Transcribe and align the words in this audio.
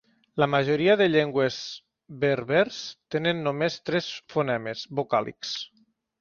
La 0.43 0.45
majoria 0.51 0.93
de 1.01 1.05
llengües 1.15 1.57
berbers 2.23 2.79
tenen 3.17 3.45
només 3.49 3.77
tres 3.91 4.09
fonemes 4.37 4.83
vocàlics. 5.03 5.55